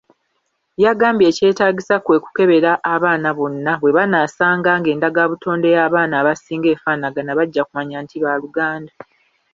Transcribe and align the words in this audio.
Yagambye 0.85 1.25
ekyetaagisa 1.31 1.95
kwe 2.05 2.17
kukebera 2.23 2.71
abaana 2.93 3.29
bonna 3.37 3.71
bwe 3.79 3.95
banaasanga 3.97 4.71
ng'endagabutonde 4.79 5.67
y'abaana 5.75 6.13
abasinga 6.21 6.67
efaanagana 6.75 7.31
bajja 7.37 7.63
kumanya 7.67 7.97
nti 8.03 8.15
baaluganda. 8.23 8.93